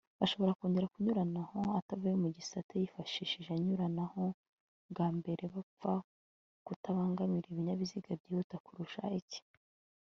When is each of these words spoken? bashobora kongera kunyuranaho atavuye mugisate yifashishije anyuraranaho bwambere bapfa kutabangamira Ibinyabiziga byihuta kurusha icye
bashobora 0.19 0.57
kongera 0.59 0.91
kunyuranaho 0.93 1.59
atavuye 1.79 2.13
mugisate 2.21 2.73
yifashishije 2.81 3.49
anyuraranaho 3.53 4.23
bwambere 4.89 5.43
bapfa 5.53 5.93
kutabangamira 6.65 7.45
Ibinyabiziga 7.51 8.09
byihuta 8.19 8.55
kurusha 8.65 9.01
icye 9.19 9.41